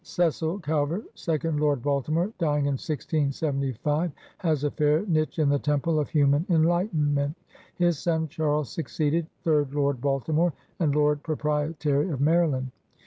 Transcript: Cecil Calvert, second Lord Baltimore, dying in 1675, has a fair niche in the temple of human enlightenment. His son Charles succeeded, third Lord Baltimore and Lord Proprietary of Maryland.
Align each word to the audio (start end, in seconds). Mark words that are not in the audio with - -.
Cecil 0.03 0.57
Calvert, 0.61 1.03
second 1.13 1.59
Lord 1.59 1.83
Baltimore, 1.83 2.33
dying 2.39 2.65
in 2.65 2.71
1675, 2.71 4.11
has 4.39 4.63
a 4.63 4.71
fair 4.71 5.05
niche 5.05 5.37
in 5.37 5.47
the 5.47 5.59
temple 5.59 5.99
of 5.99 6.09
human 6.09 6.43
enlightenment. 6.49 7.35
His 7.75 7.99
son 7.99 8.27
Charles 8.27 8.71
succeeded, 8.71 9.27
third 9.43 9.75
Lord 9.75 10.01
Baltimore 10.01 10.53
and 10.79 10.95
Lord 10.95 11.21
Proprietary 11.21 12.09
of 12.09 12.19
Maryland. 12.19 12.71